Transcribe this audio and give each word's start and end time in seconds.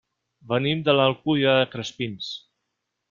Venim 0.53 0.79
de 0.87 0.95
l'Alcúdia 0.99 1.53
de 1.59 1.67
Crespins. 1.75 2.35